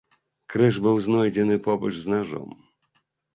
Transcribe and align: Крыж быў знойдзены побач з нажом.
Крыж 0.53 0.79
быў 0.87 0.95
знойдзены 1.07 1.59
побач 1.67 1.93
з 1.99 2.05
нажом. 2.15 2.49